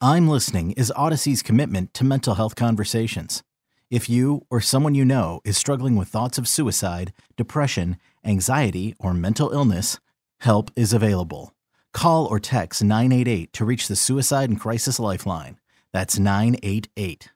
I'm 0.00 0.28
listening 0.28 0.72
is 0.72 0.92
Odyssey's 0.94 1.42
commitment 1.42 1.92
to 1.94 2.04
mental 2.04 2.36
health 2.36 2.54
conversations. 2.54 3.42
If 3.90 4.08
you 4.08 4.42
or 4.48 4.60
someone 4.60 4.94
you 4.94 5.04
know 5.04 5.40
is 5.44 5.58
struggling 5.58 5.96
with 5.96 6.06
thoughts 6.06 6.38
of 6.38 6.46
suicide, 6.46 7.12
depression, 7.36 7.96
anxiety, 8.24 8.94
or 9.00 9.12
mental 9.12 9.50
illness, 9.50 9.98
help 10.38 10.70
is 10.76 10.92
available. 10.92 11.52
Call 11.92 12.26
or 12.26 12.38
text 12.38 12.84
988 12.84 13.52
to 13.54 13.64
reach 13.64 13.88
the 13.88 13.96
Suicide 13.96 14.48
and 14.48 14.60
Crisis 14.60 15.00
Lifeline. 15.00 15.58
That's 15.92 16.16
988. 16.16 17.30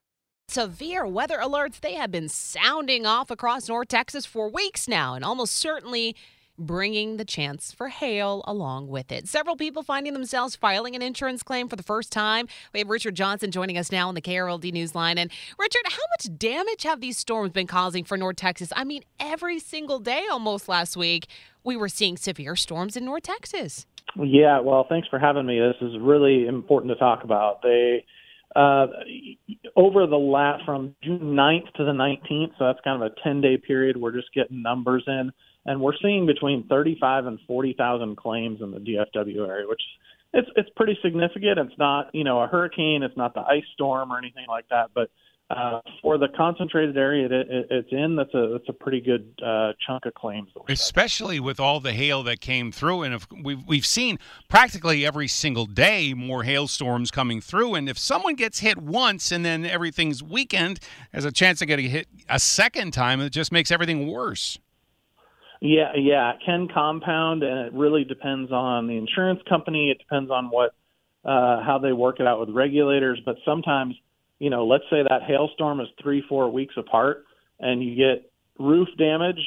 Severe 0.47 1.05
weather 1.05 1.39
alerts, 1.39 1.81
they 1.81 1.95
have 1.95 2.13
been 2.13 2.29
sounding 2.29 3.07
off 3.07 3.33
across 3.33 3.69
North 3.69 3.89
Texas 3.89 4.25
for 4.25 4.49
weeks 4.49 4.87
now, 4.87 5.15
and 5.15 5.25
almost 5.25 5.57
certainly 5.57 6.15
bringing 6.59 7.17
the 7.17 7.25
chance 7.25 7.73
for 7.73 7.89
hail 7.89 8.43
along 8.47 8.89
with 8.89 9.11
it. 9.11 9.29
Several 9.29 9.57
people 9.57 9.83
finding 9.83 10.13
themselves 10.13 10.55
filing 10.55 10.95
an 10.95 11.03
insurance 11.03 11.43
claim 11.43 11.69
for 11.69 11.77
the 11.77 11.83
first 11.83 12.13
time. 12.13 12.47
We 12.73 12.81
have 12.81 12.89
Richard 12.89 13.15
Johnson 13.15 13.51
joining 13.51 13.79
us 13.79 13.91
now 13.91 14.09
on 14.09 14.15
the 14.15 14.21
KRLD 14.21 14.73
Newsline. 14.73 15.17
And 15.19 15.31
Richard, 15.59 15.83
how 15.85 16.03
much 16.11 16.39
damage 16.39 16.83
have 16.83 17.01
these 17.01 17.17
storms 17.17 17.53
been 17.53 17.67
causing 17.67 18.05
for 18.05 18.17
North 18.17 18.37
Texas? 18.37 18.73
I 18.77 18.85
mean, 18.85 19.03
every 19.19 19.59
single 19.59 19.99
day 19.99 20.25
almost 20.31 20.69
last 20.69 20.97
week, 20.97 21.27
we 21.65 21.77
were 21.77 21.89
seeing 21.89 22.17
severe 22.17 22.57
storms 22.57 22.97
in 22.97 23.05
North 23.05 23.23
Texas. 23.23 23.87
Yeah, 24.17 24.61
well, 24.61 24.87
thanks 24.89 25.09
for 25.09 25.19
having 25.19 25.47
me. 25.47 25.59
This 25.59 25.89
is 25.89 25.97
really 26.01 26.47
important 26.47 26.93
to 26.93 26.99
talk 26.99 27.25
about. 27.25 27.63
They 27.63 28.05
uh, 28.55 28.87
over 29.77 30.07
the 30.07 30.19
last 30.19 30.65
from 30.65 30.95
June 31.03 31.21
9th 31.21 31.73
to 31.75 31.85
the 31.85 31.93
19th, 31.93 32.53
so 32.59 32.67
that's 32.67 32.81
kind 32.85 33.03
of 33.03 33.11
a 33.11 33.15
10 33.25 33.41
day 33.41 33.57
period. 33.57 33.97
We're 33.97 34.13
just 34.13 34.33
getting 34.35 34.63
numbers 34.63 35.05
in, 35.07 35.33
and 35.65 35.81
we're 35.81 35.97
seeing 36.03 36.27
between 36.27 36.67
35 36.69 37.27
and 37.27 37.39
40,000 37.47 38.17
claims 38.17 38.61
in 38.61 38.71
the 38.71 38.79
DFW 38.79 39.49
area, 39.49 39.69
which 39.69 39.83
it's 40.35 40.49
it's 40.57 40.71
pretty 40.77 40.99
significant. 41.03 41.59
It's 41.59 41.79
not 41.79 42.11
you 42.15 42.25
know 42.25 42.41
a 42.41 42.47
hurricane, 42.47 43.03
it's 43.03 43.17
not 43.17 43.35
the 43.35 43.43
ice 43.43 43.65
storm 43.75 44.13
or 44.13 44.19
anything 44.19 44.47
like 44.49 44.69
that, 44.71 44.91
but 44.95 45.11
uh, 45.51 45.81
for 46.01 46.17
the 46.17 46.29
concentrated 46.35 46.97
area 46.97 47.27
it, 47.27 47.67
it's 47.71 47.89
in, 47.93 48.17
that's 48.17 48.33
a 48.33 48.49
that's 48.53 48.69
a 48.69 48.73
pretty 48.73 49.01
good 49.01 49.35
uh, 49.45 49.73
chunk 49.87 50.07
of 50.07 50.15
claims. 50.15 50.49
Especially 50.69 51.39
with 51.39 51.61
all 51.61 51.81
the 51.81 51.93
hail 51.93 52.23
that 52.23 52.41
came 52.41 52.73
through, 52.73 53.03
and 53.03 53.15
if 53.15 53.27
we've 53.45 53.63
we've 53.67 53.85
seen 53.85 54.19
practically 54.49 55.05
every 55.05 55.29
single 55.29 55.67
day 55.67 56.15
more 56.15 56.45
hailstorms 56.45 57.11
coming 57.11 57.43
through, 57.43 57.75
and 57.75 57.89
if 57.89 57.99
someone 57.99 58.35
gets 58.35 58.61
hit 58.61 58.79
once 58.79 59.31
and 59.31 59.45
then 59.45 59.67
everything's 59.67 60.23
weakened, 60.23 60.81
there's 61.13 61.27
a 61.27 61.33
chance 61.33 61.61
of 61.61 61.69
getting 61.69 61.91
hit 61.91 62.07
a 62.31 62.39
second 62.39 62.93
time, 62.93 63.21
it 63.21 63.31
just 63.31 63.53
makes 63.53 63.71
everything 63.71 64.07
worse. 64.07 64.59
Yeah, 65.65 65.93
yeah, 65.95 66.33
it 66.33 66.39
can 66.45 66.67
compound, 66.75 67.45
and 67.45 67.67
it 67.67 67.73
really 67.73 68.03
depends 68.03 68.51
on 68.51 68.89
the 68.89 68.97
insurance 68.97 69.41
company. 69.49 69.91
It 69.91 69.99
depends 69.99 70.29
on 70.29 70.47
what 70.47 70.75
uh, 71.25 71.63
how 71.63 71.79
they 71.81 71.93
work 71.93 72.19
it 72.19 72.27
out 72.27 72.41
with 72.41 72.51
regulators, 72.51 73.21
but 73.25 73.37
sometimes 73.45 73.95
you 74.41 74.51
know, 74.51 74.67
let's 74.67 74.83
say 74.91 75.05
that 75.09 75.23
hailstorm 75.23 75.79
is 75.79 75.87
three, 76.03 76.21
four 76.29 76.51
weeks 76.51 76.75
apart, 76.77 77.25
and 77.61 77.81
you 77.81 77.95
get 77.95 78.29
roof 78.59 78.89
damage, 78.99 79.39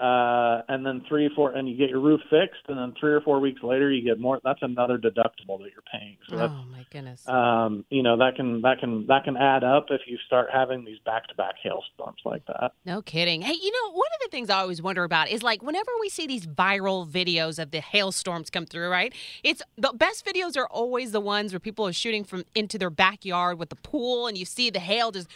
uh, 0.00 0.62
and 0.68 0.84
then 0.84 1.02
three 1.08 1.26
or 1.26 1.30
four, 1.36 1.52
and 1.52 1.68
you 1.68 1.76
get 1.76 1.88
your 1.88 2.00
roof 2.00 2.20
fixed, 2.28 2.62
and 2.66 2.76
then 2.76 2.94
three 2.98 3.12
or 3.12 3.20
four 3.20 3.38
weeks 3.38 3.62
later, 3.62 3.92
you 3.92 4.04
get 4.04 4.18
more. 4.18 4.40
That's 4.42 4.58
another 4.62 4.98
deductible 4.98 5.58
that 5.58 5.70
you're 5.70 5.84
paying. 5.92 6.16
So 6.28 6.36
that's, 6.36 6.52
oh 6.52 6.64
my 6.70 6.84
goodness. 6.90 7.26
Um, 7.28 7.84
you 7.90 8.02
know 8.02 8.16
that 8.16 8.34
can 8.34 8.60
that 8.62 8.80
can 8.80 9.06
that 9.06 9.22
can 9.22 9.36
add 9.36 9.62
up 9.62 9.86
if 9.90 10.00
you 10.06 10.18
start 10.26 10.48
having 10.52 10.84
these 10.84 10.98
back-to-back 11.06 11.54
hailstorms 11.62 12.20
like 12.24 12.44
that. 12.46 12.72
No 12.84 13.02
kidding. 13.02 13.42
Hey, 13.42 13.54
you 13.54 13.70
know 13.70 13.92
one 13.92 14.08
of 14.14 14.20
the 14.22 14.28
things 14.32 14.50
I 14.50 14.58
always 14.58 14.82
wonder 14.82 15.04
about 15.04 15.30
is 15.30 15.44
like 15.44 15.62
whenever 15.62 15.90
we 16.00 16.08
see 16.08 16.26
these 16.26 16.44
viral 16.44 17.08
videos 17.08 17.60
of 17.60 17.70
the 17.70 17.80
hailstorms 17.80 18.50
come 18.50 18.66
through, 18.66 18.88
right? 18.88 19.14
It's 19.44 19.62
the 19.78 19.92
best 19.94 20.26
videos 20.26 20.56
are 20.56 20.66
always 20.66 21.12
the 21.12 21.20
ones 21.20 21.52
where 21.52 21.60
people 21.60 21.86
are 21.86 21.92
shooting 21.92 22.24
from 22.24 22.44
into 22.56 22.78
their 22.78 22.90
backyard 22.90 23.60
with 23.60 23.68
the 23.68 23.76
pool, 23.76 24.26
and 24.26 24.36
you 24.36 24.44
see 24.44 24.70
the 24.70 24.80
hail 24.80 25.12
just 25.12 25.28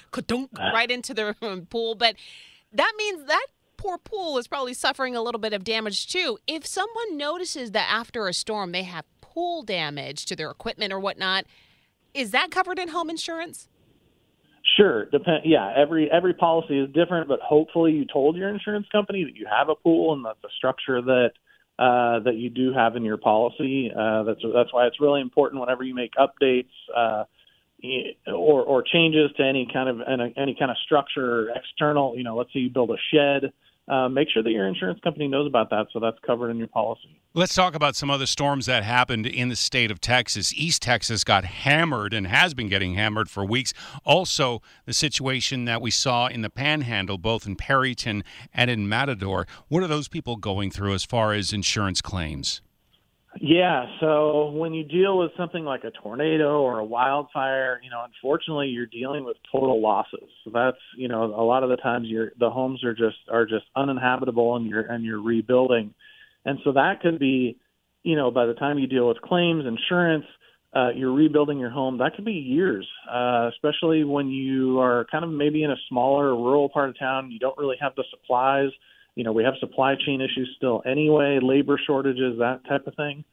right 0.59 0.91
into 0.91 1.15
their 1.15 1.35
pool, 1.71 1.95
but 1.95 2.17
that 2.73 2.93
means 2.99 3.25
that 3.27 3.47
poor 3.79 3.97
pool 3.97 4.37
is 4.37 4.47
probably 4.47 4.75
suffering 4.75 5.17
a 5.17 5.23
little 5.23 5.39
bit 5.39 5.55
of 5.55 5.65
damage 5.65 6.09
too. 6.09 6.39
If 6.47 6.67
someone 6.67 7.17
notices 7.17 7.71
that 7.71 7.89
after 7.91 8.29
a 8.29 8.35
storm 8.35 8.73
they 8.73 8.83
have 8.83 9.07
pool 9.23 9.63
damage 9.63 10.27
to 10.27 10.37
their 10.37 10.51
equipment 10.51 10.93
or 10.93 11.01
whatnot, 11.01 11.47
is 12.13 12.33
that 12.33 12.51
covered 12.51 12.79
in 12.79 12.89
home 12.89 13.09
insurance? 13.09 13.69
Sure. 14.77 15.07
Depend. 15.07 15.43
Yeah. 15.45 15.73
Every 15.75 16.11
every 16.11 16.35
policy 16.35 16.79
is 16.79 16.91
different, 16.93 17.29
but 17.29 17.41
hopefully 17.41 17.93
you 17.93 18.05
told 18.05 18.37
your 18.37 18.51
insurance 18.51 18.87
company 18.93 19.25
that 19.25 19.35
you 19.35 19.47
have 19.51 19.71
a 19.71 19.75
pool 19.75 20.13
and 20.13 20.25
that's 20.25 20.43
a 20.45 20.49
structure 20.57 21.01
that 21.01 21.31
uh, 21.79 22.19
that 22.25 22.35
you 22.35 22.51
do 22.51 22.73
have 22.75 22.97
in 22.97 23.05
your 23.05 23.17
policy. 23.17 23.91
Uh, 23.91 24.25
that's 24.25 24.41
that's 24.55 24.73
why 24.73 24.87
it's 24.87 25.01
really 25.01 25.21
important 25.21 25.61
whenever 25.61 25.83
you 25.83 25.95
make 25.95 26.13
updates. 26.15 26.69
Uh, 26.95 27.25
or, 28.27 28.65
or 28.65 28.83
changes 28.83 29.31
to 29.37 29.45
any 29.45 29.69
kind 29.73 29.89
of 29.89 30.01
any 30.09 30.57
kind 30.59 30.69
of 30.69 30.77
structure 30.85 31.49
external 31.55 32.17
you 32.17 32.25
know 32.25 32.37
let's 32.37 32.53
say 32.53 32.59
you 32.59 32.69
build 32.69 32.91
a 32.91 32.97
shed 33.15 33.53
uh, 33.89 34.09
make 34.09 34.29
sure 34.31 34.43
that 34.43 34.51
your 34.51 34.67
insurance 34.67 35.01
company 35.03 35.29
knows 35.29 35.47
about 35.47 35.71
that 35.71 35.87
so 35.93 36.01
that's 36.01 36.19
covered 36.27 36.51
in 36.51 36.59
your 36.59 36.69
policy. 36.69 37.21
Let's 37.35 37.55
talk 37.55 37.75
about 37.75 37.97
some 37.97 38.11
other 38.11 38.27
storms 38.27 38.67
that 38.67 38.85
happened 38.85 39.27
in 39.27 39.49
the 39.49 39.57
state 39.57 39.91
of 39.91 40.01
Texas. 40.01 40.53
East 40.55 40.83
Texas 40.83 41.25
got 41.25 41.45
hammered 41.45 42.13
and 42.13 42.27
has 42.27 42.55
been 42.55 42.69
getting 42.69 42.95
hammered 42.95 43.31
for 43.31 43.45
weeks. 43.45 43.73
Also, 44.05 44.63
the 44.87 44.93
situation 44.93 45.65
that 45.65 45.81
we 45.81 45.91
saw 45.91 46.27
in 46.27 46.43
the 46.43 46.51
panhandle, 46.51 47.19
both 47.19 47.47
in 47.47 47.57
Perryton 47.57 48.23
and 48.53 48.71
in 48.71 48.89
Matador. 48.89 49.47
What 49.69 49.83
are 49.83 49.89
those 49.89 50.09
people 50.09 50.37
going 50.37 50.71
through 50.71 50.95
as 50.95 51.05
far 51.05 51.33
as 51.33 51.53
insurance 51.53 52.01
claims? 52.01 52.61
Yeah, 53.37 53.85
so 54.01 54.51
when 54.51 54.73
you 54.73 54.85
deal 54.85 55.19
with 55.19 55.31
something 55.37 55.65
like 55.65 55.85
a 55.85 55.91
tornado 55.91 56.61
or 56.63 56.79
a 56.79 56.85
wildfire, 56.85 57.79
you 57.85 57.91
know, 57.91 58.03
unfortunately 58.05 58.69
you're 58.69 58.87
dealing 58.87 59.25
with 59.25 59.37
total 59.53 59.81
losses. 59.83 60.29
So 60.45 60.51
that's, 60.53 60.79
you 60.97 61.09
know, 61.09 61.25
a 61.25 61.45
lot 61.45 61.63
of 61.63 61.69
the 61.69 61.77
times 61.77 62.09
your 62.09 62.33
the 62.41 62.51
homes 62.51 62.83
are 62.85 62.95
just 62.95 63.19
are 63.31 63.45
just 63.45 63.67
uninhabitable 63.77 64.57
and 64.57 64.67
you're 64.67 64.81
and 64.81 65.05
you're 65.05 65.23
rebuilding. 65.23 65.95
And 66.45 66.59
so 66.65 66.73
that 66.73 67.01
could 67.03 67.19
be, 67.19 67.59
you 68.03 68.17
know, 68.17 68.31
by 68.31 68.47
the 68.47 68.55
time 68.55 68.79
you 68.79 68.87
deal 68.87 69.07
with 69.07 69.21
claims, 69.21 69.65
insurance, 69.67 70.25
uh, 70.75 70.91
you're 70.97 71.13
rebuilding 71.13 71.59
your 71.59 71.71
home, 71.71 71.99
that 71.99 72.15
could 72.17 72.25
be 72.25 72.33
years, 72.33 72.89
uh, 73.13 73.51
especially 73.53 74.05
when 74.05 74.29
you 74.29 74.81
are 74.81 75.07
kind 75.13 75.25
of 75.25 75.31
maybe 75.31 75.63
in 75.63 75.71
a 75.71 75.77
smaller 75.89 76.35
rural 76.35 76.71
part 76.71 76.89
of 76.89 76.99
town, 76.99 77.31
you 77.31 77.39
don't 77.39 77.59
really 77.59 77.77
have 77.81 77.95
the 77.95 78.05
supplies 78.11 78.71
you 79.19 79.25
know, 79.25 79.33
we 79.33 79.43
have 79.43 79.55
supply 79.59 79.97
chain 79.97 80.21
issues 80.21 80.49
still 80.57 80.81
anyway, 80.87 81.41
labor 81.43 81.77
shortages, 81.85 82.39
that 82.39 82.61
type 82.69 82.87
of 82.87 82.95
thing. 82.95 83.25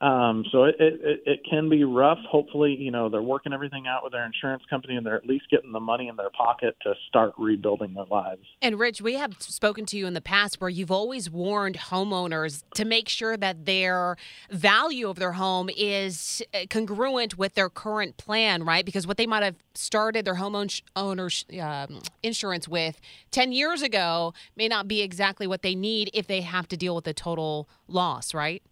Um, 0.00 0.44
so 0.50 0.64
it, 0.64 0.74
it, 0.78 1.22
it 1.24 1.40
can 1.48 1.68
be 1.68 1.84
rough. 1.84 2.18
Hopefully, 2.28 2.76
you 2.78 2.90
know, 2.90 3.08
they're 3.08 3.22
working 3.22 3.52
everything 3.52 3.86
out 3.86 4.02
with 4.02 4.12
their 4.12 4.26
insurance 4.26 4.62
company 4.68 4.96
and 4.96 5.06
they're 5.06 5.16
at 5.16 5.24
least 5.24 5.48
getting 5.50 5.72
the 5.72 5.80
money 5.80 6.08
in 6.08 6.16
their 6.16 6.30
pocket 6.30 6.76
to 6.82 6.94
start 7.08 7.32
rebuilding 7.38 7.94
their 7.94 8.04
lives. 8.10 8.42
And 8.60 8.78
Rich, 8.78 9.00
we 9.00 9.14
have 9.14 9.36
spoken 9.40 9.86
to 9.86 9.96
you 9.96 10.06
in 10.06 10.14
the 10.14 10.20
past 10.20 10.60
where 10.60 10.68
you've 10.68 10.90
always 10.90 11.30
warned 11.30 11.76
homeowners 11.76 12.64
to 12.74 12.84
make 12.84 13.08
sure 13.08 13.36
that 13.36 13.66
their 13.66 14.16
value 14.50 15.08
of 15.08 15.18
their 15.18 15.32
home 15.32 15.70
is 15.74 16.42
uh, 16.52 16.66
congruent 16.68 17.38
with 17.38 17.54
their 17.54 17.70
current 17.70 18.16
plan, 18.16 18.64
right? 18.64 18.84
Because 18.84 19.06
what 19.06 19.16
they 19.16 19.26
might 19.26 19.44
have 19.44 19.56
started 19.74 20.24
their 20.24 20.34
homeowner 20.34 20.82
um, 21.62 22.02
insurance 22.22 22.66
with 22.66 23.00
10 23.30 23.52
years 23.52 23.80
ago 23.80 24.34
may 24.56 24.66
not 24.66 24.88
be 24.88 25.02
exactly 25.02 25.46
what 25.46 25.62
they 25.62 25.74
need 25.74 26.10
if 26.12 26.26
they 26.26 26.40
have 26.40 26.66
to 26.68 26.76
deal 26.76 26.96
with 26.96 27.06
a 27.06 27.14
total 27.14 27.68
loss, 27.88 28.34
right? 28.34 28.62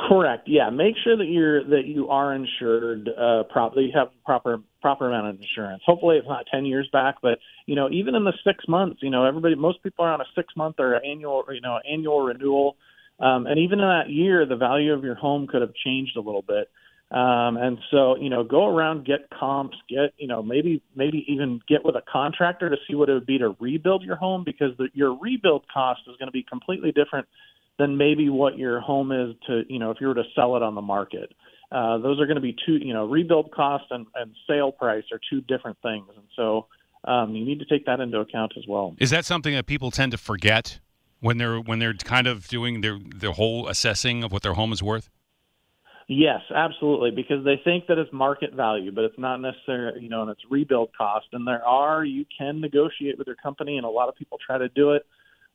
Correct. 0.00 0.48
Yeah. 0.48 0.70
Make 0.70 0.94
sure 1.02 1.16
that 1.16 1.26
you're 1.26 1.64
that 1.64 1.86
you 1.86 2.08
are 2.08 2.34
insured 2.34 3.08
uh, 3.08 3.44
properly. 3.44 3.86
You 3.86 3.92
have 3.98 4.08
proper 4.24 4.58
proper 4.82 5.08
amount 5.08 5.28
of 5.28 5.40
insurance. 5.40 5.82
Hopefully, 5.86 6.16
it's 6.16 6.28
not 6.28 6.46
ten 6.52 6.66
years 6.66 6.88
back, 6.92 7.16
but 7.22 7.38
you 7.66 7.74
know, 7.74 7.88
even 7.90 8.14
in 8.14 8.24
the 8.24 8.32
six 8.44 8.64
months, 8.68 9.00
you 9.02 9.10
know, 9.10 9.24
everybody, 9.24 9.54
most 9.54 9.82
people 9.82 10.04
are 10.04 10.12
on 10.12 10.20
a 10.20 10.26
six 10.34 10.54
month 10.56 10.76
or 10.78 11.02
annual, 11.04 11.44
you 11.52 11.60
know, 11.60 11.78
annual 11.90 12.20
renewal, 12.22 12.76
um, 13.20 13.46
and 13.46 13.58
even 13.58 13.80
in 13.80 13.86
that 13.86 14.10
year, 14.10 14.46
the 14.46 14.56
value 14.56 14.92
of 14.92 15.04
your 15.04 15.14
home 15.14 15.46
could 15.46 15.60
have 15.62 15.74
changed 15.84 16.16
a 16.16 16.20
little 16.20 16.42
bit. 16.42 16.68
Um, 17.10 17.56
and 17.56 17.78
so, 17.90 18.16
you 18.16 18.28
know, 18.28 18.44
go 18.44 18.66
around, 18.66 19.06
get 19.06 19.30
comps, 19.30 19.78
get, 19.88 20.12
you 20.18 20.28
know, 20.28 20.42
maybe, 20.42 20.82
maybe 20.94 21.24
even 21.26 21.58
get 21.66 21.82
with 21.82 21.96
a 21.96 22.02
contractor 22.06 22.68
to 22.68 22.76
see 22.86 22.94
what 22.94 23.08
it 23.08 23.14
would 23.14 23.24
be 23.24 23.38
to 23.38 23.56
rebuild 23.58 24.02
your 24.02 24.16
home 24.16 24.44
because 24.44 24.76
the, 24.76 24.88
your 24.92 25.16
rebuild 25.18 25.64
cost 25.72 26.00
is 26.06 26.16
going 26.18 26.26
to 26.28 26.32
be 26.32 26.42
completely 26.42 26.92
different 26.92 27.26
than 27.78 27.96
maybe 27.96 28.28
what 28.28 28.58
your 28.58 28.80
home 28.80 29.12
is 29.12 29.36
to, 29.46 29.62
you 29.68 29.78
know, 29.78 29.90
if 29.90 29.98
you 30.00 30.08
were 30.08 30.14
to 30.14 30.24
sell 30.34 30.56
it 30.56 30.62
on 30.62 30.74
the 30.74 30.82
market. 30.82 31.32
uh, 31.70 31.98
those 31.98 32.20
are 32.20 32.26
going 32.26 32.36
to 32.36 32.40
be 32.42 32.56
two, 32.66 32.76
you 32.76 32.94
know, 32.94 33.06
rebuild 33.06 33.50
cost 33.50 33.84
and, 33.90 34.06
and 34.14 34.34
sale 34.46 34.72
price 34.72 35.04
are 35.12 35.20
two 35.30 35.40
different 35.42 35.76
things, 35.82 36.06
and 36.16 36.24
so 36.34 36.66
um, 37.04 37.34
you 37.34 37.44
need 37.44 37.58
to 37.58 37.66
take 37.66 37.84
that 37.86 38.00
into 38.00 38.18
account 38.18 38.52
as 38.56 38.64
well. 38.66 38.94
Is 38.98 39.10
that 39.10 39.24
something 39.24 39.54
that 39.54 39.66
people 39.66 39.90
tend 39.90 40.12
to 40.12 40.18
forget 40.18 40.80
when 41.20 41.36
they're 41.36 41.60
when 41.60 41.78
they're 41.78 41.94
kind 41.94 42.26
of 42.26 42.48
doing 42.48 42.80
their 42.80 42.98
their 42.98 43.32
whole 43.32 43.68
assessing 43.68 44.24
of 44.24 44.32
what 44.32 44.42
their 44.42 44.54
home 44.54 44.72
is 44.72 44.82
worth? 44.82 45.10
Yes, 46.10 46.40
absolutely, 46.54 47.10
because 47.10 47.44
they 47.44 47.60
think 47.62 47.86
that 47.88 47.98
it's 47.98 48.10
market 48.14 48.54
value, 48.54 48.90
but 48.90 49.04
it's 49.04 49.18
not 49.18 49.42
necessarily, 49.42 50.00
you 50.00 50.08
know, 50.08 50.22
and 50.22 50.30
it's 50.30 50.40
rebuild 50.48 50.88
cost. 50.96 51.26
And 51.34 51.46
there 51.46 51.62
are, 51.62 52.02
you 52.02 52.24
can 52.36 52.62
negotiate 52.62 53.18
with 53.18 53.26
your 53.26 53.36
company, 53.36 53.76
and 53.76 53.84
a 53.84 53.90
lot 53.90 54.08
of 54.08 54.16
people 54.16 54.38
try 54.44 54.56
to 54.56 54.70
do 54.70 54.92
it 54.92 55.04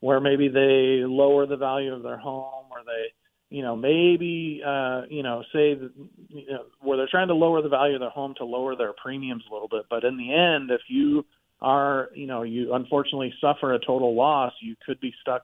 where 0.04 0.20
maybe 0.20 0.50
they 0.50 1.06
lower 1.08 1.46
the 1.46 1.56
value 1.56 1.94
of 1.94 2.04
their 2.04 2.18
home 2.18 2.66
or 2.70 2.80
they, 2.86 3.56
you 3.56 3.62
know, 3.62 3.74
maybe, 3.74 4.62
uh, 4.68 5.04
you 5.10 5.24
know, 5.24 5.44
say, 5.54 5.76
that, 5.76 5.92
you 6.28 6.46
know, 6.52 6.66
where 6.82 6.98
they're 6.98 7.08
trying 7.10 7.30
to 7.30 7.34
lower 7.34 7.62
the 7.62 7.70
value 7.70 7.94
of 7.94 8.02
their 8.02 8.10
home 8.10 8.34
to 8.38 8.44
lower 8.44 8.76
their 8.76 8.92
premiums 9.02 9.46
a 9.50 9.54
little 9.54 9.70
bit. 9.70 9.84
But 9.90 10.04
in 10.04 10.18
the 10.18 10.34
end, 10.34 10.72
if 10.72 10.82
you 10.90 11.26
are, 11.62 12.10
you 12.14 12.28
know, 12.28 12.42
you 12.42 12.74
unfortunately 12.74 13.34
suffer 13.40 13.76
a 13.76 13.80
total 13.80 14.14
loss, 14.14 14.52
you 14.62 14.76
could 14.86 15.00
be 15.00 15.14
stuck 15.22 15.44